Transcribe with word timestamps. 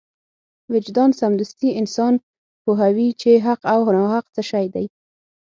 وجدان 0.71 1.09
سمدستي 1.19 1.69
انسان 1.79 2.13
پوهوي 2.63 3.09
چې 3.21 3.31
حق 3.45 3.61
او 3.73 3.79
ناحق 3.97 4.25
څه 4.35 4.41
شی 4.49 4.65
دی. 4.75 4.85